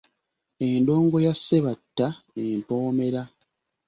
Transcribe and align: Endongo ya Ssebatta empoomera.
Endongo 0.67 1.17
ya 1.25 1.33
Ssebatta 1.37 2.07
empoomera. 2.43 3.21